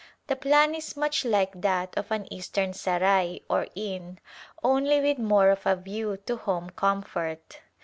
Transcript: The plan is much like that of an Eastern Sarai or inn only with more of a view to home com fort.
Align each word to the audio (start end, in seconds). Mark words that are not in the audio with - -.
The 0.25 0.35
plan 0.35 0.73
is 0.73 0.97
much 0.97 1.23
like 1.23 1.61
that 1.61 1.95
of 1.95 2.09
an 2.11 2.25
Eastern 2.33 2.73
Sarai 2.73 3.43
or 3.47 3.67
inn 3.75 4.19
only 4.63 4.99
with 4.99 5.19
more 5.19 5.49
of 5.51 5.63
a 5.67 5.75
view 5.75 6.17
to 6.25 6.37
home 6.37 6.71
com 6.71 7.03
fort. 7.03 7.59